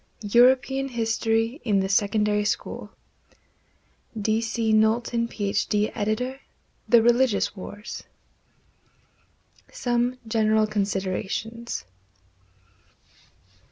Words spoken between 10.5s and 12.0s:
Considerations.